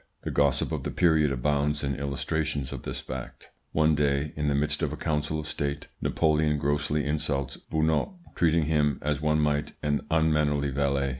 The 0.23 0.31
gossip 0.31 0.71
of 0.71 0.81
the 0.81 0.89
period 0.89 1.31
abounds 1.31 1.83
in 1.83 1.93
illustrations 1.95 2.73
of 2.73 2.81
this 2.81 3.01
fact. 3.01 3.51
One 3.71 3.93
day, 3.93 4.33
in 4.35 4.47
the 4.47 4.55
midst 4.55 4.81
of 4.81 4.91
a 4.91 4.97
Council 4.97 5.39
of 5.39 5.45
State, 5.47 5.89
Napoleon 6.01 6.57
grossly 6.57 7.05
insults 7.05 7.55
Beugnot, 7.57 8.11
treating 8.33 8.63
him 8.65 8.97
as 9.03 9.21
one 9.21 9.39
might 9.39 9.73
an 9.83 10.01
unmannerly 10.09 10.71
valet. 10.71 11.09